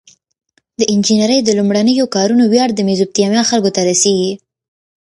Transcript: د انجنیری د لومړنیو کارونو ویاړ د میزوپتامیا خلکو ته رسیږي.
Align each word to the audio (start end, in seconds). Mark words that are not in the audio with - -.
د 0.79 0.81
انجنیری 0.93 1.39
د 1.43 1.49
لومړنیو 1.59 2.11
کارونو 2.15 2.43
ویاړ 2.47 2.69
د 2.75 2.79
میزوپتامیا 2.87 3.41
خلکو 3.49 3.73
ته 3.75 3.81
رسیږي. 3.89 4.31